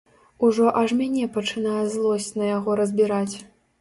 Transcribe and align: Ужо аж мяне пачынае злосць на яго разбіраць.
Ужо 0.45 0.69
аж 0.79 0.93
мяне 1.01 1.27
пачынае 1.37 1.83
злосць 1.97 2.31
на 2.41 2.49
яго 2.57 2.79
разбіраць. 2.81 3.35